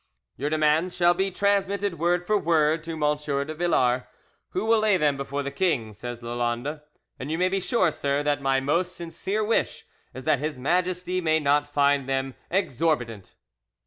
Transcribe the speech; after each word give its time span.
"Your 0.35 0.49
demands 0.49 0.95
shall 0.95 1.13
be 1.13 1.29
transmitted 1.29 1.99
word 1.99 2.25
for 2.25 2.35
word 2.35 2.83
to 2.85 2.93
M. 2.93 2.99
de 3.19 3.53
Villars, 3.53 4.01
who 4.49 4.65
will 4.65 4.79
lay 4.79 4.97
them 4.97 5.15
before 5.15 5.43
the 5.43 5.51
king," 5.51 5.93
said 5.93 6.23
Lalande, 6.23 6.81
"and 7.19 7.29
you 7.29 7.37
may 7.37 7.49
be 7.49 7.59
sure, 7.59 7.91
sir, 7.91 8.23
that 8.23 8.41
my 8.41 8.59
most 8.59 8.95
sincere 8.95 9.43
wish 9.45 9.85
is 10.15 10.23
that 10.23 10.39
His 10.39 10.57
Majesty 10.57 11.21
may 11.21 11.39
not 11.39 11.71
find 11.71 12.09
them 12.09 12.33
exorbitant." 12.49 13.35